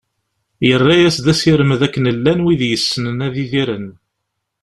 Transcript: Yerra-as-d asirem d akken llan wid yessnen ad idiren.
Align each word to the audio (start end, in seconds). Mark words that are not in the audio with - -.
Yerra-as-d 0.67 1.25
asirem 1.33 1.71
d 1.79 1.81
akken 1.87 2.05
llan 2.15 2.43
wid 2.45 2.61
yessnen 2.69 3.17
ad 3.27 3.35
idiren. 3.43 3.87